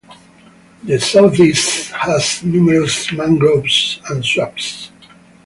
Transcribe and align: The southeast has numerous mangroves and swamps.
The 0.83 0.99
southeast 0.99 1.91
has 1.91 2.41
numerous 2.43 3.11
mangroves 3.11 3.99
and 4.09 4.25
swamps. 4.25 4.89